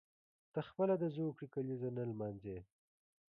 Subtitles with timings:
[0.53, 2.57] ته خپله د زوکړې کلیزه نه لمانځي.